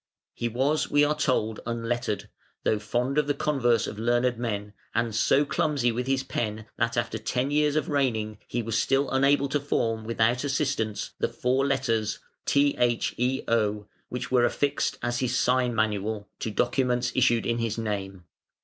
He 0.33 0.49
was, 0.49 0.89
we 0.89 1.03
are 1.03 1.13
told, 1.15 1.59
unlettered, 1.63 2.27
though 2.63 2.79
fond 2.79 3.19
of 3.19 3.27
the 3.27 3.35
converse 3.35 3.85
of 3.85 3.99
learned 3.99 4.35
men, 4.39 4.73
and 4.95 5.13
so 5.13 5.45
clumsy 5.45 5.91
with 5.91 6.07
his 6.07 6.23
pen 6.23 6.65
that 6.79 6.97
after 6.97 7.19
ten 7.19 7.51
years 7.51 7.75
of 7.75 7.87
reigning 7.87 8.39
he 8.47 8.63
was 8.63 8.81
still 8.81 9.11
unable 9.11 9.47
to 9.49 9.59
form 9.59 10.03
without 10.03 10.43
assistance 10.43 11.11
the 11.19 11.27
four 11.29 11.67
letters 11.67 12.17
(THEO) 12.47 13.87
which 14.09 14.31
were 14.31 14.43
affixed 14.43 14.97
as 15.03 15.19
his 15.19 15.37
sign 15.37 15.75
manual 15.75 16.27
to 16.39 16.49
documents 16.49 17.11
issued 17.13 17.45
in 17.45 17.59
his 17.59 17.77
name. 17.77 18.23